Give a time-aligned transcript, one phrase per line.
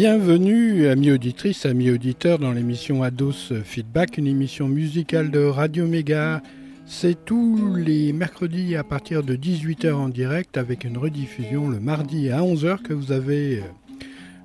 [0.00, 6.40] Bienvenue, amis auditrices, amis auditeurs, dans l'émission Ados Feedback, une émission musicale de Radio Méga.
[6.86, 12.30] C'est tous les mercredis à partir de 18h en direct avec une rediffusion le mardi
[12.30, 13.62] à 11h que vous avez euh,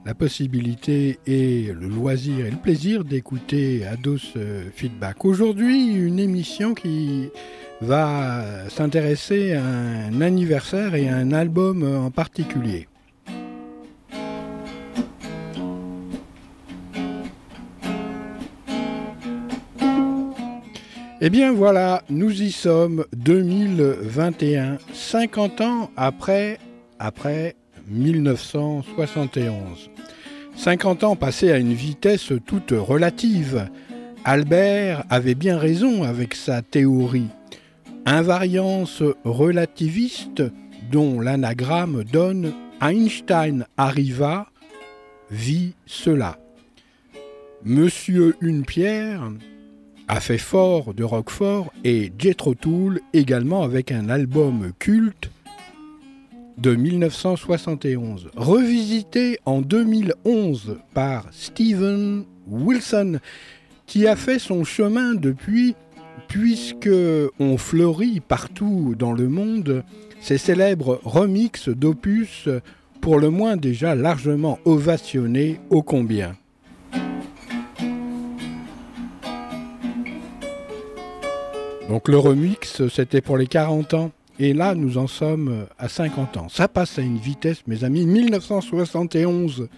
[0.06, 5.24] la possibilité et le loisir et le plaisir d'écouter Ados euh, Feedback.
[5.24, 7.30] Aujourd'hui, une émission qui
[7.80, 12.90] va s'intéresser à un anniversaire et à un album en particulier.
[21.28, 26.60] Eh bien voilà, nous y sommes, 2021, 50 ans après,
[27.00, 27.56] après
[27.88, 29.90] 1971.
[30.56, 33.68] 50 ans passés à une vitesse toute relative.
[34.24, 37.32] Albert avait bien raison avec sa théorie.
[38.06, 40.44] Invariance relativiste
[40.92, 44.46] dont l'anagramme donne Einstein arriva,
[45.32, 46.38] vit cela.
[47.64, 49.32] Monsieur Une Pierre
[50.08, 55.32] a fait fort de Roquefort et Jethro Tull également avec un album culte
[56.58, 63.20] de 1971, revisité en 2011 par Steven Wilson,
[63.88, 65.76] qui a fait son chemin depuis,
[66.28, 66.90] puisque
[67.40, 69.84] on fleurit partout dans le monde
[70.22, 72.48] ces célèbres remixes d'opus
[73.02, 76.36] pour le moins déjà largement ovationnés ô combien.
[81.90, 84.12] Donc le remix, c'était pour les 40 ans.
[84.40, 86.50] Et là, nous en sommes à 50 ans.
[86.50, 88.06] Ça passe à une vitesse, mes amis.
[88.06, 89.70] 1971,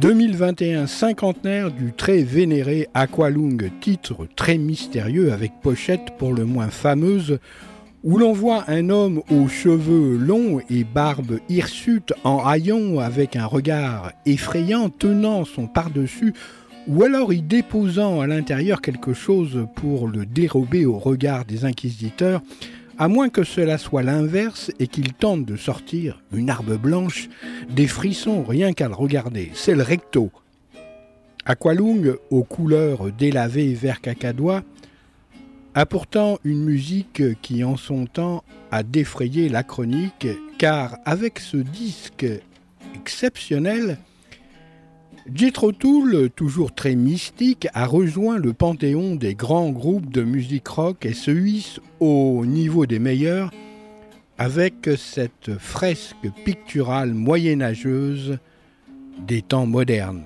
[0.00, 7.40] 2021, cinquantenaire du très vénéré Aqualung, titre très mystérieux avec pochette pour le moins fameuse,
[8.04, 13.46] où l'on voit un homme aux cheveux longs et barbe hirsute en haillons avec un
[13.46, 16.32] regard effrayant tenant son par-dessus
[16.88, 22.40] ou alors y déposant à l'intérieur quelque chose pour le dérober au regard des inquisiteurs,
[22.98, 27.28] à moins que cela soit l'inverse et qu'il tente de sortir une arme blanche,
[27.70, 29.50] des frissons rien qu'à le regarder.
[29.54, 30.32] C'est le recto.
[31.44, 34.64] Aqualung, aux couleurs délavées vert cacadois,
[35.74, 40.26] a pourtant une musique qui en son temps a défrayé la chronique,
[40.58, 42.26] car avec ce disque
[42.96, 43.98] exceptionnel,
[45.34, 51.04] Jethro Tull, toujours très mystique, a rejoint le panthéon des grands groupes de musique rock
[51.04, 53.50] et se hisse au niveau des meilleurs
[54.38, 58.38] avec cette fresque picturale moyenâgeuse
[59.26, 60.22] des temps modernes.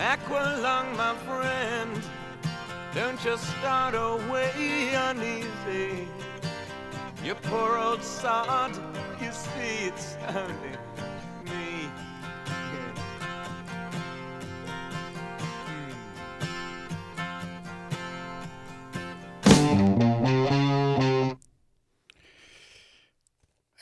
[0.00, 2.02] Aqualung, my friend,
[2.94, 6.08] don't you start away uneasy.
[7.22, 8.72] You poor old sod,
[9.20, 10.79] you see it's only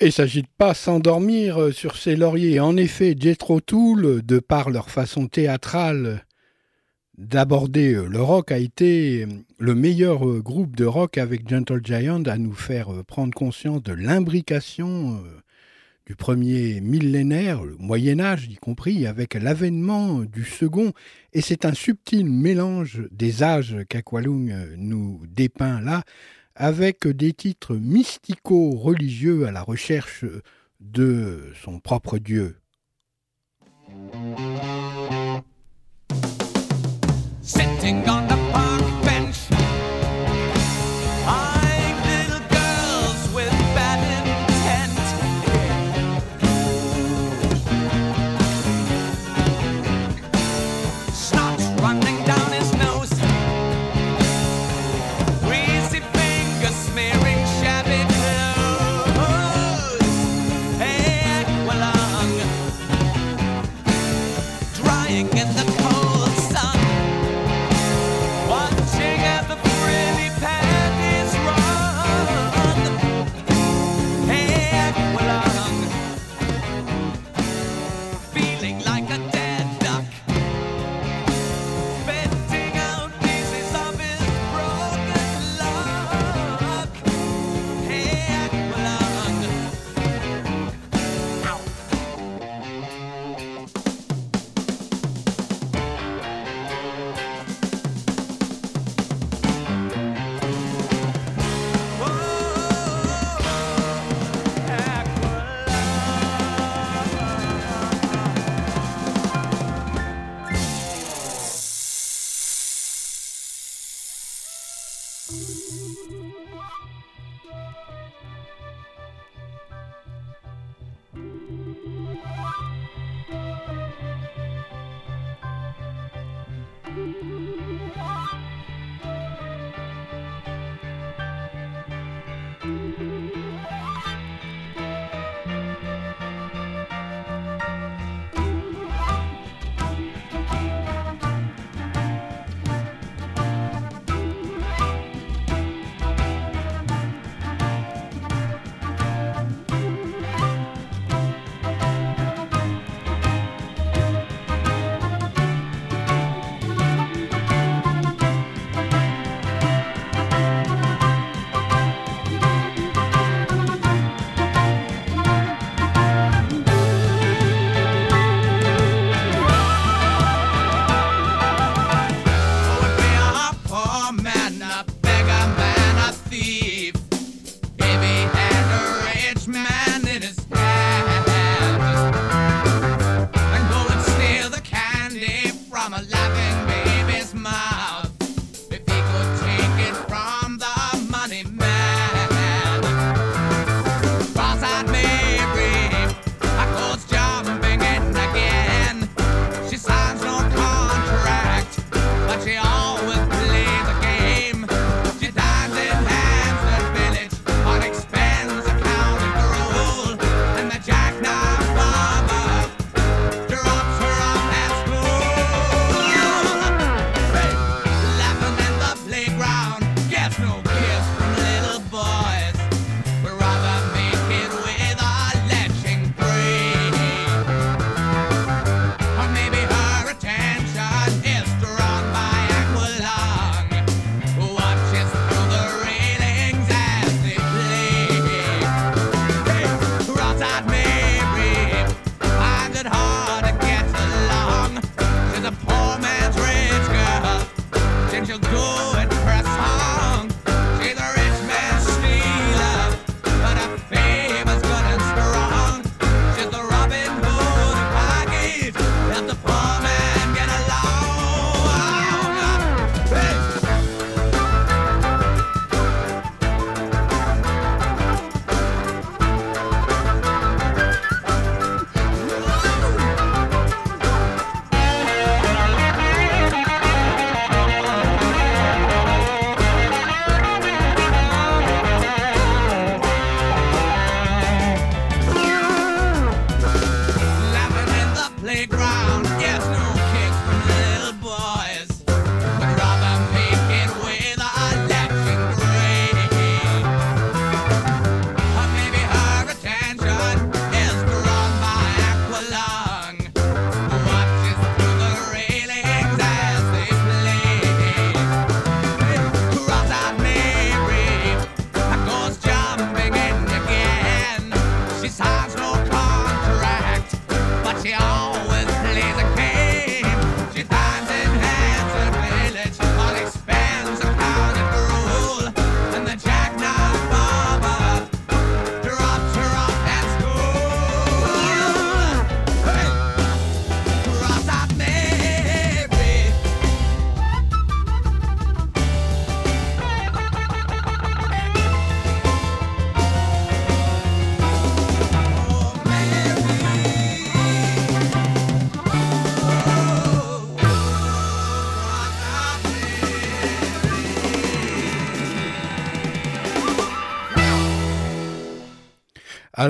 [0.01, 2.61] il ne s'agit de pas s'endormir euh, sur ses lauriers.
[2.61, 6.25] En effet, Jethro Tull, de par leur façon théâtrale
[7.17, 9.27] d'aborder euh, le rock, a été euh,
[9.59, 15.21] le meilleur groupe de rock avec Gentle Giant à nous faire prendre conscience de l'imbrication
[16.07, 20.93] du premier millénaire, le Moyen Âge y compris, avec l'avènement du second.
[21.33, 26.05] Et c'est un subtil mélange des âges qu'Aqualung nous dépeint là,
[26.59, 30.25] avec des titres mystico-religieux à la recherche
[30.81, 32.57] de son propre Dieu.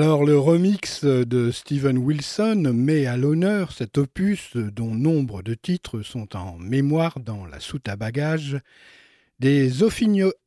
[0.01, 6.03] Alors le remix de Steven Wilson met à l'honneur cet opus dont nombre de titres
[6.03, 8.57] sont en mémoire dans la soute à bagages
[9.39, 9.83] des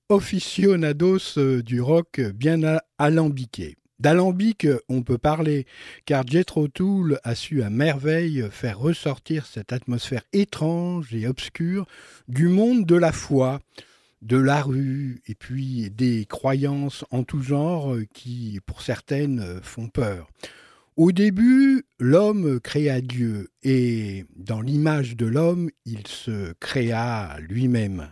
[0.08, 2.62] aficionados du rock bien
[2.96, 3.76] alambiqués.
[3.98, 5.66] D'alambic, on peut parler,
[6.06, 11.84] car Jethro Tull a su à merveille faire ressortir cette atmosphère étrange et obscure
[12.26, 13.60] du monde de la foi,
[14.22, 20.30] de la rue et puis des croyances en tout genre qui, pour certaines, font peur.
[20.96, 28.08] Au début, l'homme créa Dieu et dans l'image de l'homme, il se créa lui-même.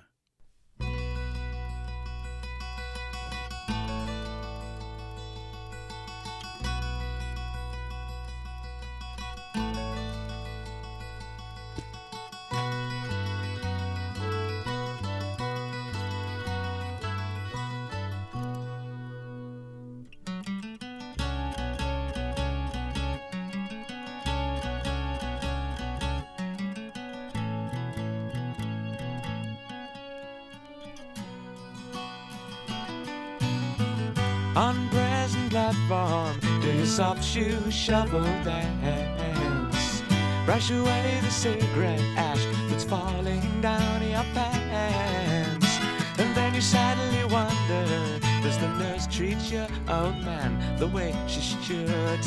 [37.30, 40.02] Shoe shuffle dance.
[40.44, 45.78] Brush away the cigarette ash that's falling down your pants.
[46.18, 51.40] And then you sadly wonder, does the nurse treat your old man the way she
[51.40, 52.24] should?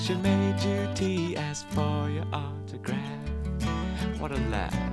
[0.00, 3.28] She made you tea, asked for your autograph.
[4.18, 4.91] What a laugh.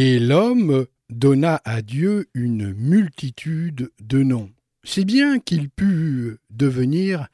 [0.00, 4.52] Et l'homme donna à Dieu une multitude de noms,
[4.84, 7.26] si bien qu'il put devenir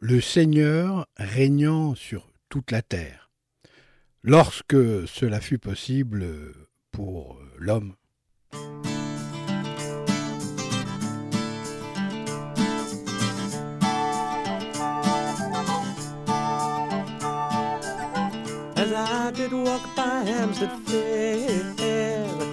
[0.00, 3.30] le Seigneur régnant sur toute la terre,
[4.22, 4.76] lorsque
[5.08, 6.26] cela fut possible
[6.92, 7.94] pour l'homme.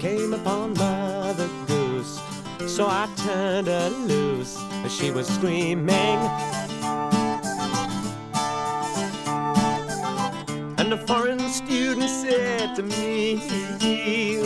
[0.02, 2.20] Came upon Mother Goose.
[2.66, 6.18] So I turned her loose as she was screaming.
[10.80, 13.36] And a foreign student said to me,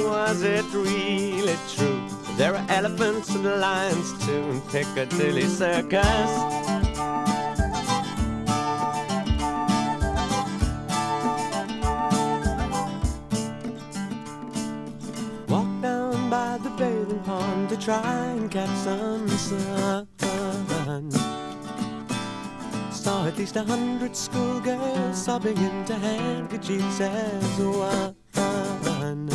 [0.10, 2.04] Was it really true?
[2.36, 6.65] There are elephants and lions too in Piccadilly Circus.
[17.86, 20.08] Try and catch some sun.
[22.92, 29.30] Saw at least a hundred schoolgirls sobbing into handkerchiefs as one.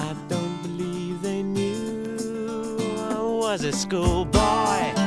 [0.00, 2.78] I don't believe they knew
[3.12, 5.03] I was a schoolboy.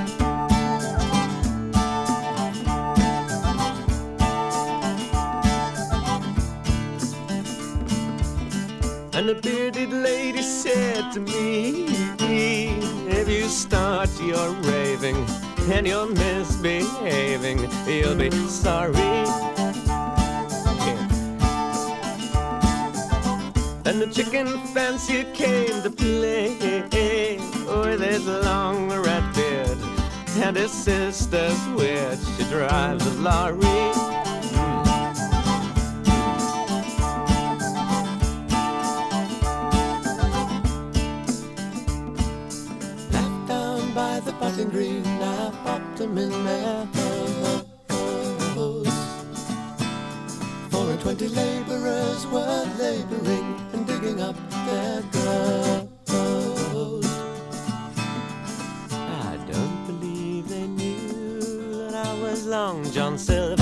[9.18, 11.88] And a bearded lady said to me,
[12.20, 15.26] If you start your raving
[15.72, 18.94] and you're misbehaving, you'll be sorry.
[23.88, 26.56] And the chicken fancier came to play
[27.66, 29.80] with his long red beard
[30.46, 32.20] and his sister's witch.
[32.38, 34.17] She drives a lorry.
[44.58, 46.86] Potting green, I popped them in their
[48.56, 48.92] hose.
[50.72, 55.90] Four and twenty laborers were laboring and digging up their ground.
[58.92, 61.40] I don't believe they knew
[61.84, 63.57] that I was Long John Silver.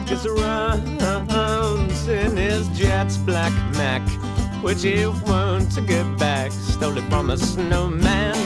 [0.00, 4.02] makes runs in his jet's black Mac,
[4.62, 6.52] which he won't get back.
[6.52, 8.36] Stole it from a snowman.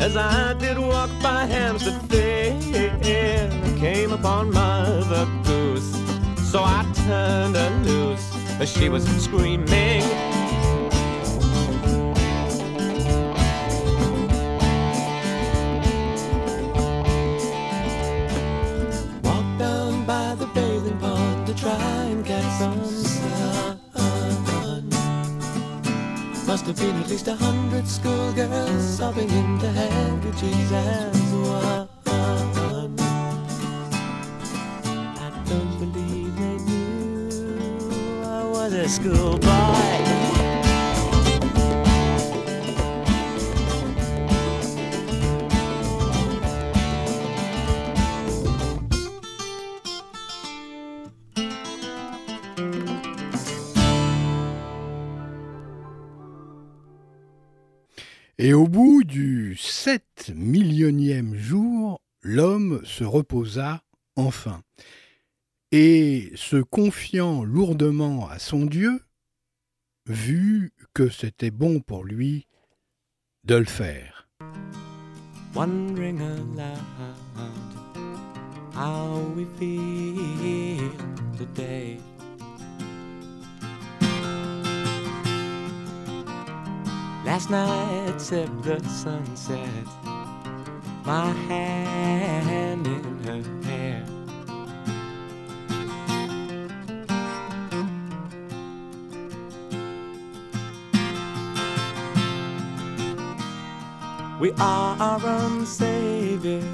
[0.00, 5.92] As I did walk by Hampstead Fair, came upon Mother Goose.
[6.50, 10.25] So I turned her loose, she was screaming.
[26.56, 31.86] Must have been at least a hundred schoolgirls sobbing into handkerchiefs as one.
[35.18, 39.65] I don't believe they knew I was a schoolboy.
[58.46, 63.82] Et au bout du sept millionième jour, l'homme se reposa
[64.14, 64.62] enfin.
[65.72, 69.00] Et se confiant lourdement à son Dieu,
[70.08, 72.46] vit que c'était bon pour lui
[73.42, 74.28] de le faire.
[87.26, 89.68] Last night sipped the sunset,
[91.04, 94.06] my hand in her hair.
[104.38, 106.64] We are our own saviors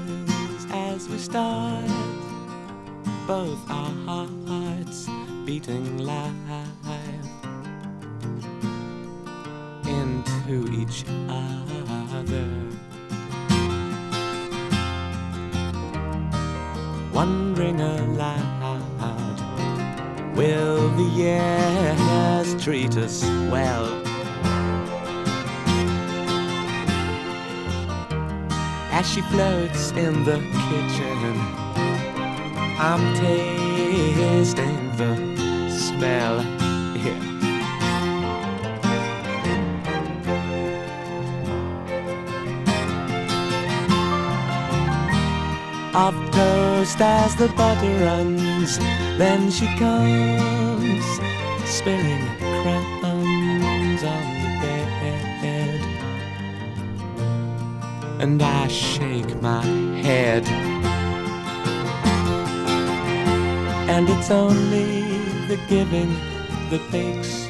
[0.69, 1.89] as we start,
[3.25, 5.09] both our hearts
[5.45, 6.33] beating live
[10.53, 11.03] into each
[12.13, 12.47] other.
[17.11, 19.37] Wondering aloud,
[20.35, 24.01] will the years treat us well?
[28.95, 31.35] as she floats in the kitchen.
[32.77, 35.15] I'm tasting the
[35.71, 36.43] smell.
[36.95, 37.32] Yeah.
[45.95, 48.79] Of toast as the butter runs,
[49.17, 51.05] then she comes,
[51.65, 54.93] spilling crumbs on the bed
[58.23, 59.65] and I shake my
[60.01, 60.47] head.
[63.89, 65.17] And it's only
[65.49, 66.13] the giving
[66.69, 67.42] that makes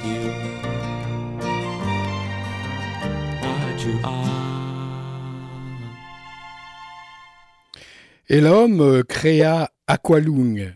[8.33, 10.73] Et l'homme euh, créa Aqualung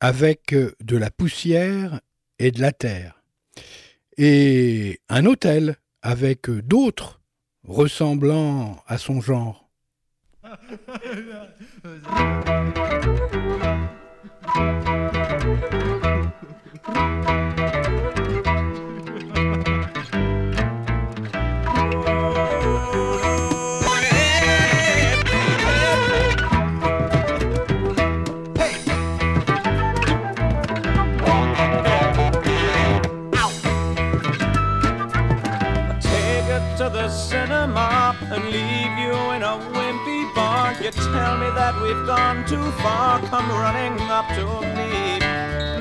[0.00, 2.00] avec euh, de la poussière
[2.38, 3.22] et de la terre.
[4.16, 7.20] Et un hôtel avec euh, d'autres
[7.64, 9.68] ressemblant à son genre.
[41.16, 43.20] tell me that we've gone too far.
[43.32, 44.44] Come running up to
[44.76, 44.90] me.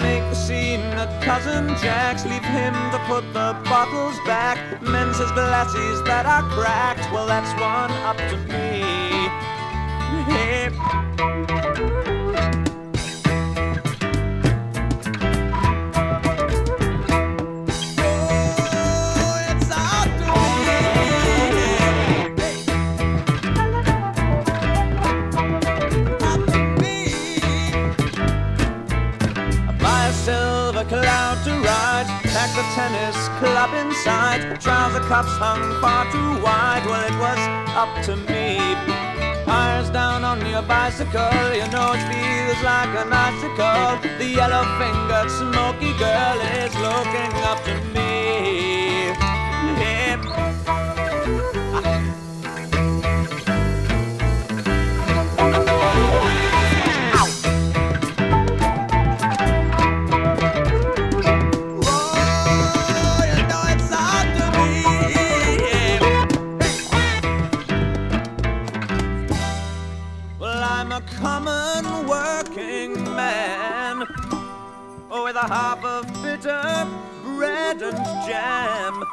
[0.08, 2.24] Make the scene at cousin Jack's.
[2.26, 4.58] Leave him to put the bottles back.
[4.82, 7.06] Men's his glasses that are cracked.
[7.12, 8.75] Well, that's one up to me.
[32.76, 34.60] Tennis club inside.
[34.60, 36.84] Trouser cuffs hung far too wide.
[36.86, 37.42] Well, it was
[37.82, 38.60] up to me.
[39.46, 41.32] Tires down on your bicycle.
[41.56, 43.96] You know it feels like an icicle.
[44.20, 48.25] The yellow-fingered smoky girl is looking up to me.
[75.48, 76.88] Half of bitter
[77.24, 79.04] bread and jam.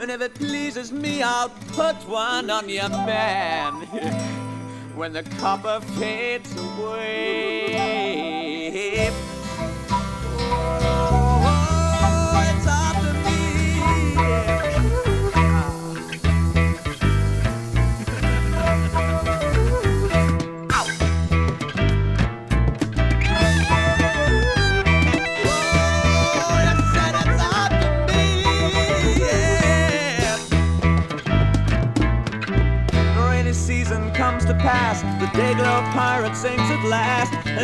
[0.00, 3.74] And if it pleases me, I'll put one on your man.
[4.94, 7.63] when the copper fades away.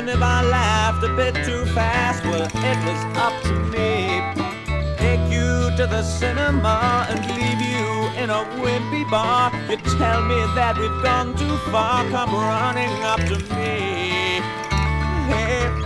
[0.00, 4.22] And if I laughed a bit too fast, well, it was up to me.
[4.96, 9.52] Take you to the cinema and leave you in a wimpy bar.
[9.68, 14.40] You tell me that we've gone too far, come running up to me.
[15.28, 15.79] Hey.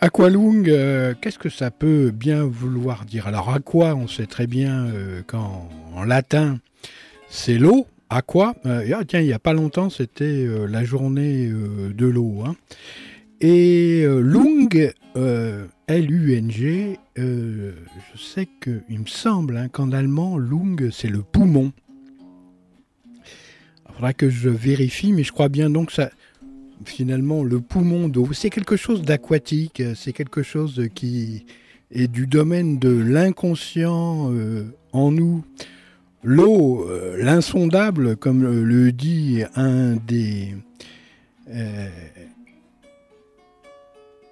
[0.00, 0.64] Aqualung,
[1.20, 3.26] qu'est-ce que ça peut bien vouloir dire?
[3.26, 4.86] Alors aqua, on sait très bien
[5.26, 5.68] qu'en
[6.06, 6.58] latin,
[7.28, 10.84] c'est l'eau, à quoi euh, ah, Tiens, il n'y a pas longtemps, c'était euh, la
[10.84, 12.42] journée euh, de l'eau.
[12.44, 12.56] Hein.
[13.40, 14.92] Et Lung,
[15.86, 17.72] L-U-N-G, je
[18.18, 21.72] sais qu'il me semble hein, qu'en allemand, Lung, c'est le poumon.
[23.88, 26.10] Il faudra que je vérifie, mais je crois bien donc ça.
[26.84, 31.46] Finalement, le poumon d'eau, c'est quelque chose d'aquatique, c'est quelque chose qui
[31.90, 34.34] est du domaine de l'inconscient
[34.92, 35.44] en nous.
[36.22, 40.54] L'eau, euh, l'insondable, comme le dit un des
[41.48, 41.88] euh,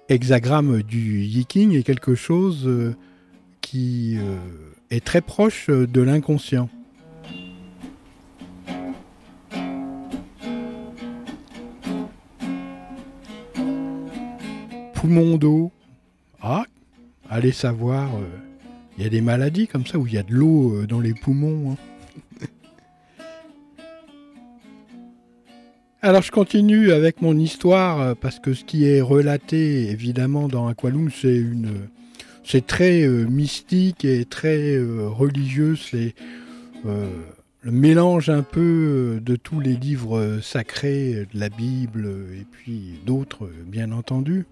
[0.07, 2.95] hexagrammes du Yiking, est quelque chose euh,
[3.61, 4.19] qui
[4.91, 6.69] est très proche de l'inconscient.
[14.93, 15.71] Poumon d'eau.
[16.41, 16.65] Ah,
[17.29, 18.09] allez savoir.
[18.99, 20.99] Il y a des maladies comme ça où il y a de l'eau euh, dans
[20.99, 21.71] les poumons.
[21.71, 21.77] Hein.
[26.01, 30.67] Alors je continue avec mon histoire euh, parce que ce qui est relaté évidemment dans
[30.67, 31.87] Aqualung c'est une
[32.43, 36.13] c'est très euh, mystique et très religieux, c'est
[36.83, 43.49] le mélange un peu de tous les livres sacrés de la Bible et puis d'autres
[43.65, 44.45] bien entendu.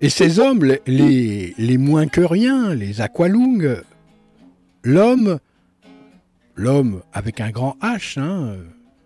[0.00, 3.82] Et ces hommes, les, moins que rien, les aqualung,
[4.84, 5.40] l'homme,
[6.54, 8.58] l'homme avec un grand H, hein,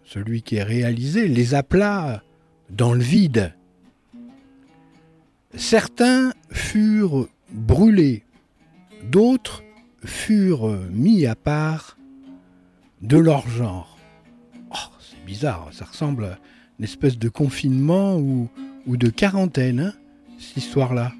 [0.04, 2.22] celui qui est réalisé, les appela
[2.68, 3.54] dans le vide.
[5.54, 8.24] Certains furent brûlés,
[9.10, 9.62] d'autres
[10.04, 11.96] furent mis à part
[13.00, 13.96] de leur genre.
[14.70, 16.38] Oh, c'est bizarre, ça ressemble à
[16.78, 18.50] une espèce de confinement ou,
[18.86, 19.80] ou de quarantaine.
[19.80, 20.01] Hein
[20.42, 21.12] cette histoire-là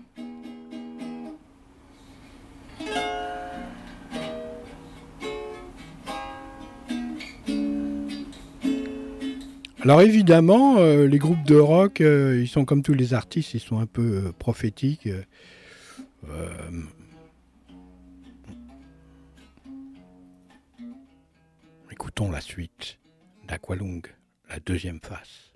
[9.85, 13.61] Alors évidemment, euh, les groupes de rock, euh, ils sont comme tous les artistes, ils
[13.61, 15.09] sont un peu euh, prophétiques.
[21.91, 22.99] Écoutons la suite
[23.49, 24.03] d'Aqualung,
[24.49, 25.53] la deuxième face.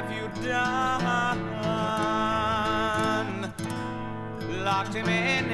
[0.00, 1.40] Have you done?
[4.62, 5.47] Locked him in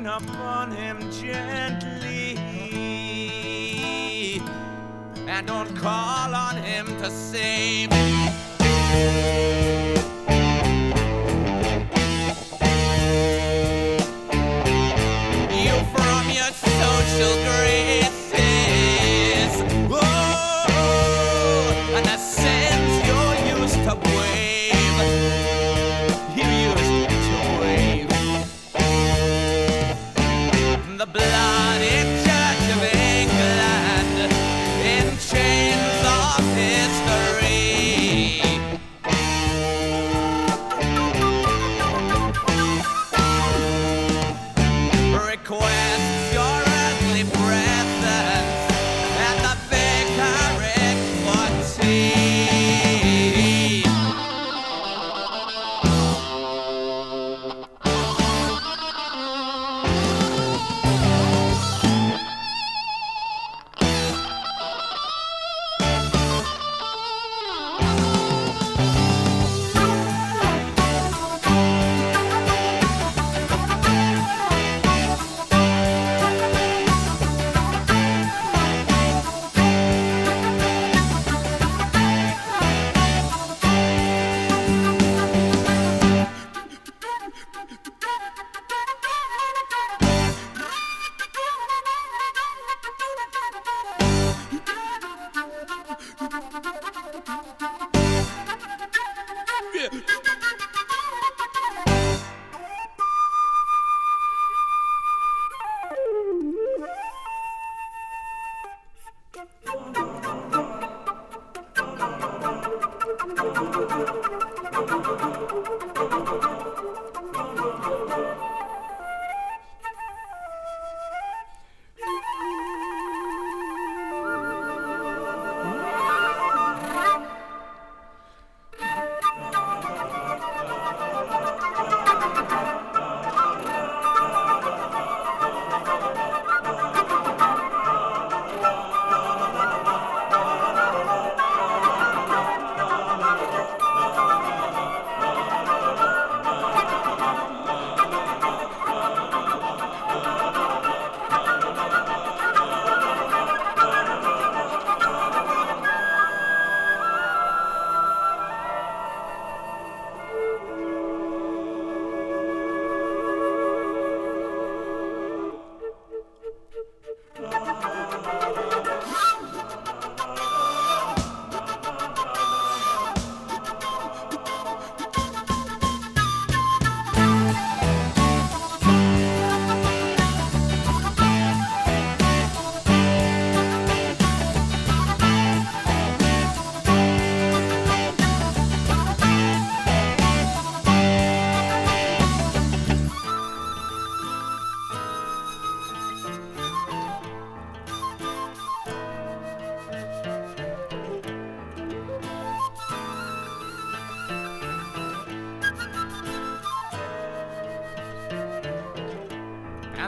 [0.00, 2.38] lean upon him gently
[5.28, 7.90] and don't call on him to save.
[15.52, 17.99] You from your social graces,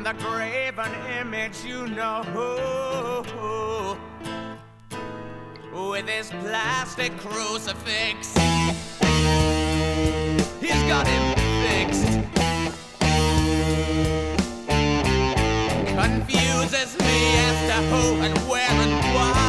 [0.05, 2.23] and the graven image you know.
[5.73, 8.35] With his plastic crucifix,
[10.61, 11.25] he's got him
[11.63, 12.07] fixed.
[15.95, 19.42] Confuses me as to who and where and why.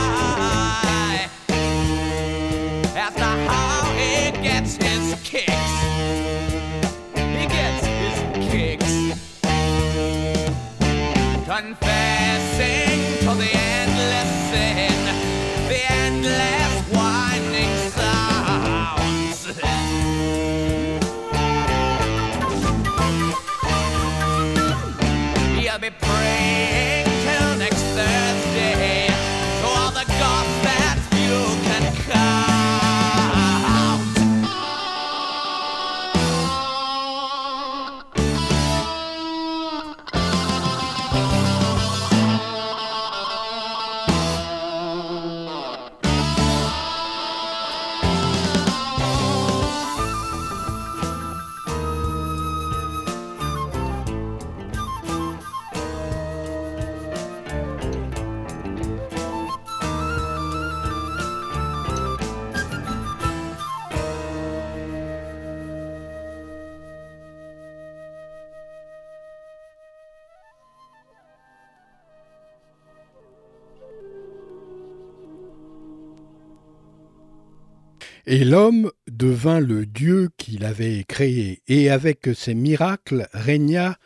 [78.26, 83.98] Et l'homme devint le Dieu qu'il avait créé, et avec ses miracles régna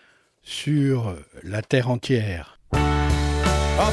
[0.41, 2.59] sur la terre entière.
[2.73, 3.91] Oh,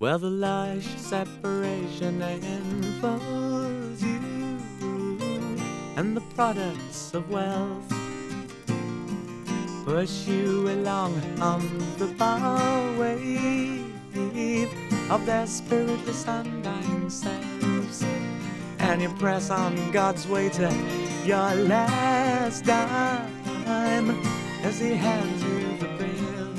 [0.00, 4.60] Well, the lush separation enfolds you,
[5.96, 7.92] and the products of wealth
[9.84, 11.66] push you along on
[11.98, 13.92] the bow wave
[15.10, 18.04] of their spiritless undying selves.
[18.78, 20.72] And you press on God's way to
[21.24, 24.10] your last dime
[24.62, 26.54] as He hands you the bill.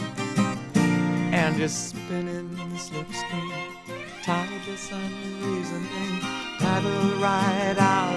[1.32, 2.59] And you're spinning
[2.90, 3.52] slipstream,
[4.24, 8.09] tied to some reasoning, and paddle right out.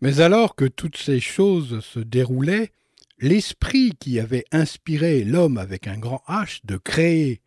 [0.00, 2.72] Mais alors que toutes ces choses se déroulaient,
[3.18, 7.40] l'esprit qui avait inspiré l'homme avec un grand H de créer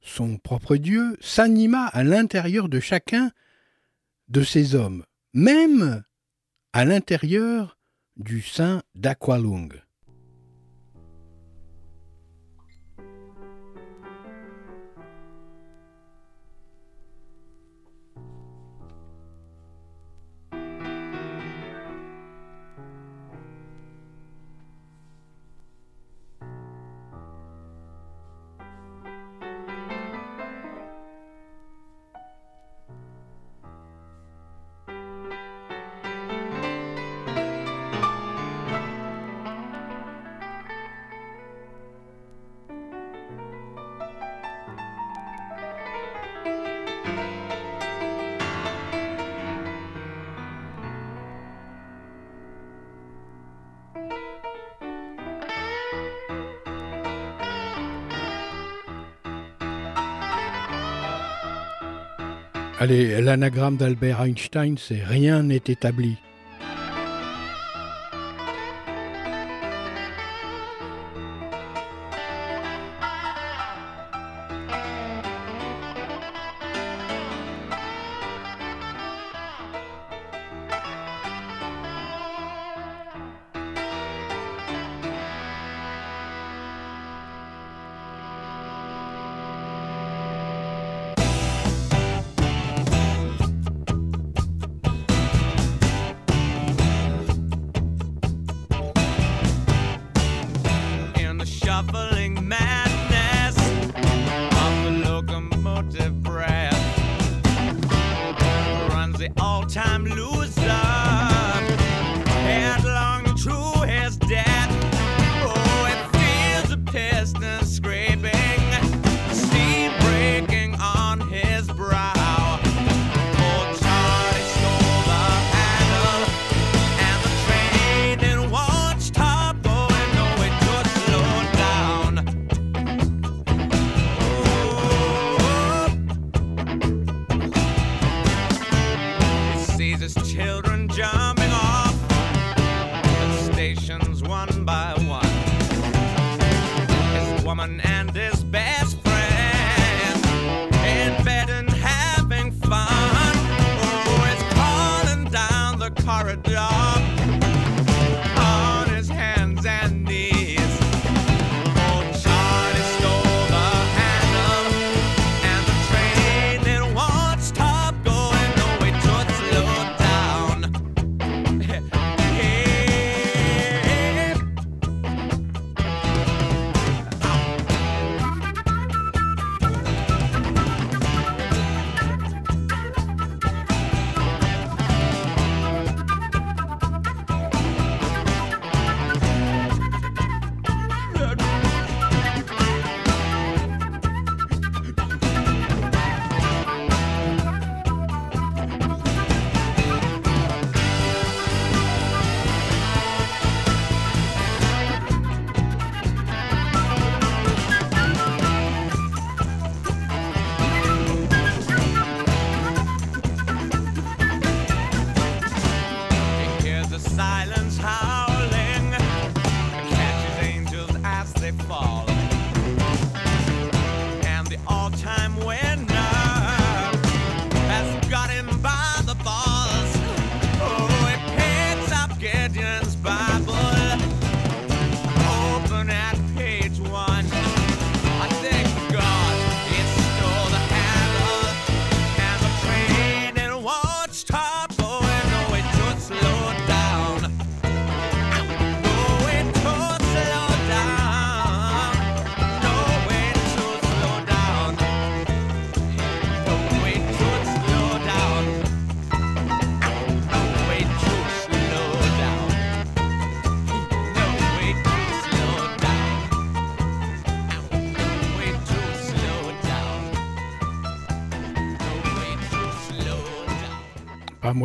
[0.00, 3.30] son propre Dieu s'anima à l'intérieur de chacun
[4.28, 6.04] de ces hommes, même
[6.72, 7.78] à l'intérieur
[8.16, 9.72] du sein d'Aqualung.
[62.86, 66.16] L'anagramme d'Albert Einstein, c'est rien n'est établi.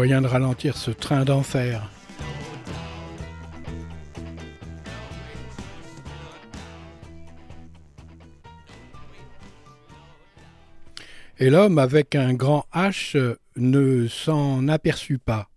[0.02, 1.88] Moyen de ralentir ce train d'enfer.
[11.38, 15.52] Et l'homme avec un grand H ne s'en aperçut pas.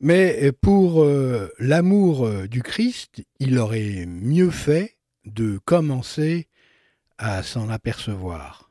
[0.00, 6.48] Mais pour euh, l'amour du Christ, il aurait mieux fait de commencer
[7.16, 8.63] à s'en apercevoir.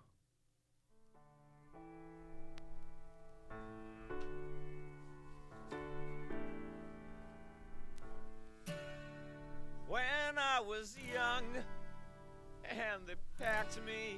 [13.63, 14.17] They packed me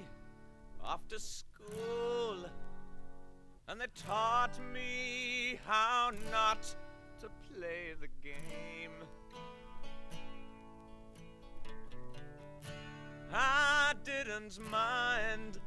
[0.86, 2.46] after school
[3.68, 6.64] and they taught me how not
[7.20, 8.92] to play the game.
[13.34, 15.60] I didn't mind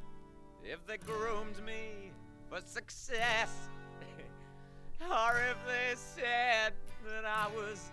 [0.64, 2.12] if they groomed me
[2.48, 3.50] for success,
[5.00, 6.72] or if they said
[7.06, 7.90] that I was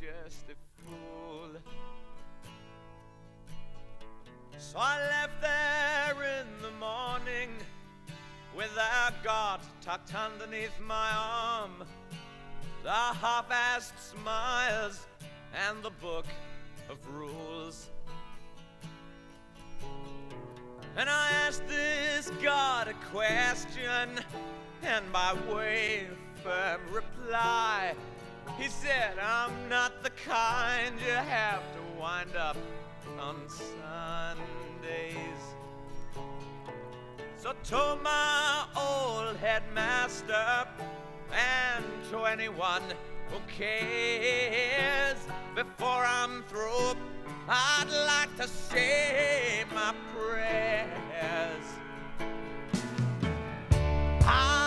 [0.00, 1.50] just a fool.
[4.58, 7.50] So I left there in the morning
[8.56, 11.84] with a God tucked underneath my arm,
[12.82, 15.06] the half assed smiles,
[15.68, 16.26] and the book
[16.88, 17.90] of rules.
[20.96, 24.20] And I asked this God a question,
[24.82, 27.94] and by way of firm reply,
[28.58, 32.56] he said, I'm not the kind you have to wind up
[33.22, 34.34] on Sundays.
[37.36, 40.66] So to my old headmaster
[41.32, 42.82] and to anyone
[43.30, 45.18] who cares,
[45.54, 46.96] before I'm through,
[47.48, 51.66] I'd like to say my prayers.
[54.24, 54.61] I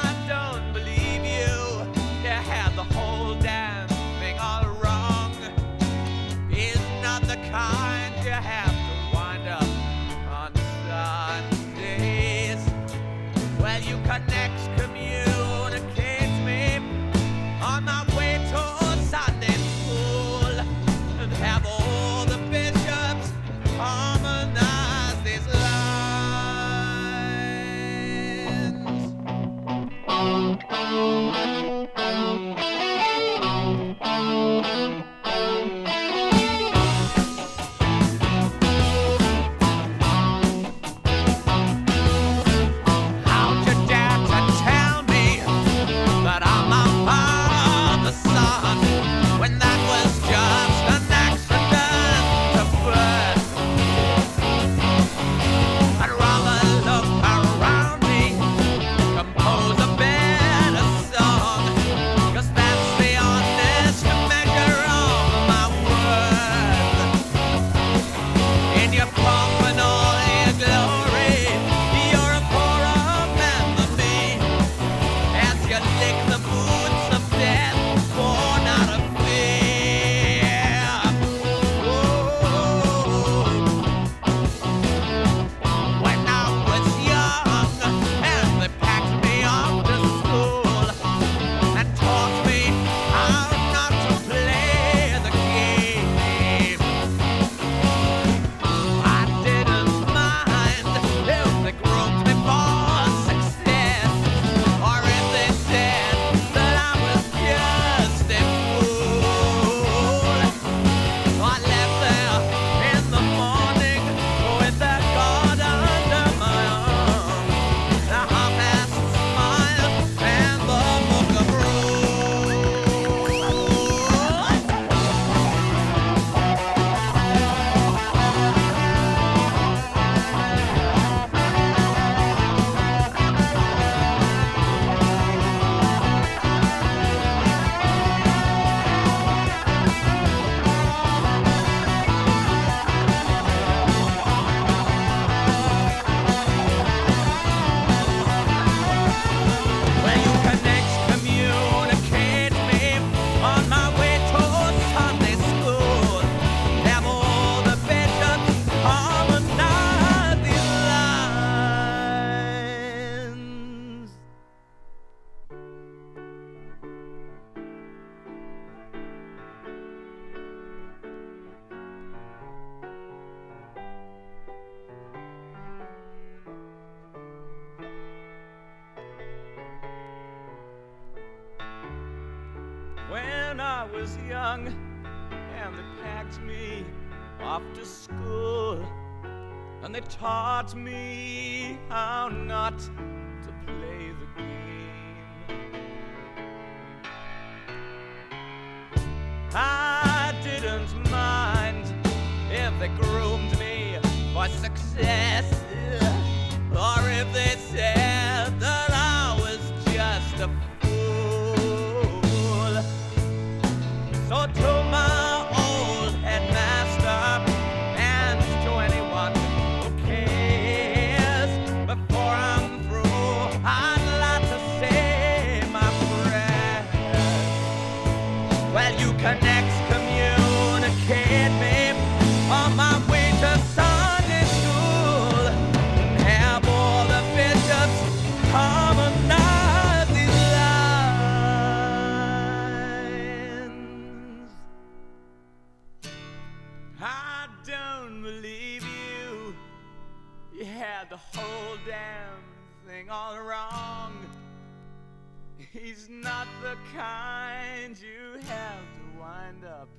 [255.76, 259.90] He's not the kind you have to wind up.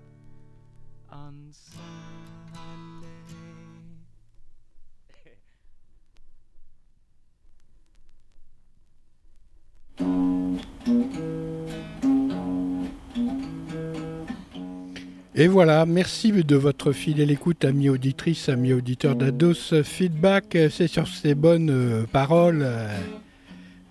[15.35, 20.57] Et voilà, merci de votre fidèle écoute, amis auditrices, amis auditeurs d'Ados Feedback.
[20.71, 22.89] C'est sur ces bonnes euh, paroles euh,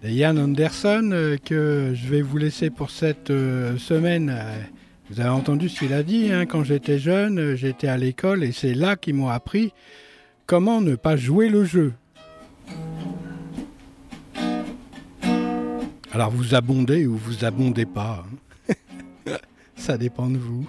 [0.07, 4.29] Yann Anderson euh, que je vais vous laisser pour cette euh, semaine.
[4.35, 4.61] Euh,
[5.09, 8.51] Vous avez entendu ce qu'il a dit, hein, quand j'étais jeune, j'étais à l'école et
[8.51, 9.71] c'est là qu'ils m'ont appris
[10.45, 11.93] comment ne pas jouer le jeu.
[16.11, 18.25] Alors vous abondez ou vous abondez pas.
[18.69, 18.73] hein?
[19.75, 20.65] Ça dépend de vous.